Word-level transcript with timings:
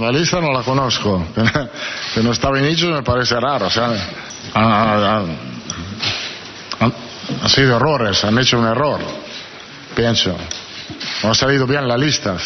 la 0.00 0.10
lista 0.10 0.40
no 0.40 0.52
la 0.52 0.62
conozco. 0.62 1.26
Que 2.14 2.22
no 2.22 2.32
está 2.32 2.50
Vinicius 2.50 2.90
me 2.90 3.02
parece 3.02 3.38
raro. 3.38 3.66
O 3.66 3.70
sea, 3.70 3.92
han, 4.54 5.36
han 6.80 7.48
sido 7.48 7.76
errores, 7.76 8.24
han 8.24 8.36
hecho 8.38 8.58
un 8.58 8.66
error, 8.66 9.00
pienso. 9.94 10.36
No 11.22 11.30
ha 11.30 11.34
salido 11.34 11.66
bien 11.66 11.86
la 11.86 11.96
lista. 11.96 12.36